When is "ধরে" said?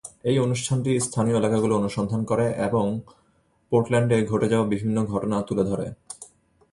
5.63-5.87